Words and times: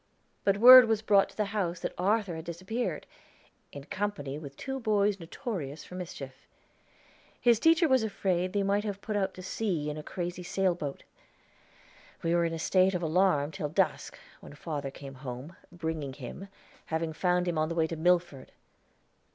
But 0.43 0.57
word 0.57 0.85
was 0.87 1.03
brought 1.03 1.29
to 1.29 1.37
the 1.37 1.45
house 1.53 1.81
that 1.81 1.93
Arthur 1.95 2.35
had 2.35 2.43
disappeared, 2.45 3.05
in 3.71 3.83
company 3.83 4.39
with 4.39 4.57
two 4.57 4.79
boys 4.79 5.19
notorious 5.19 5.83
for 5.83 5.93
mischief. 5.93 6.47
His 7.39 7.59
teacher 7.59 7.87
was 7.87 8.01
afraid 8.01 8.51
they 8.51 8.63
might 8.63 8.83
have 8.83 8.99
put 8.99 9.15
out 9.15 9.35
to 9.35 9.43
sea 9.43 9.91
in 9.91 9.97
a 9.99 10.01
crazy 10.01 10.41
sailboat. 10.41 11.03
We 12.23 12.33
were 12.33 12.45
in 12.45 12.53
a 12.55 12.57
state 12.57 12.95
of 12.95 13.03
alarm 13.03 13.51
till 13.51 13.69
dark, 13.69 14.17
when 14.39 14.55
father 14.55 14.89
came 14.89 15.13
home, 15.13 15.55
bringing 15.71 16.13
him, 16.13 16.47
having 16.87 17.13
found 17.13 17.47
him 17.47 17.59
on 17.59 17.69
the 17.69 17.75
way 17.75 17.85
to 17.85 17.95
Milford. 17.95 18.51